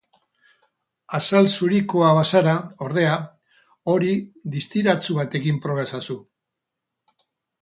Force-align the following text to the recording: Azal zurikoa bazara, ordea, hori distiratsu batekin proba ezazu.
Azal 1.17 1.49
zurikoa 1.49 2.07
bazara, 2.19 2.55
ordea, 2.85 3.13
hori 3.93 4.17
distiratsu 4.57 5.19
batekin 5.21 5.61
proba 5.67 5.87
ezazu. 5.91 6.19